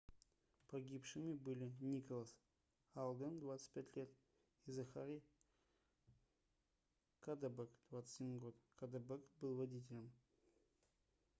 [0.69, 2.35] погибшими были николас
[2.95, 4.09] алден 25 лет
[4.65, 5.21] и захари
[7.19, 10.11] каддебэк 21 год каддебэк был водителем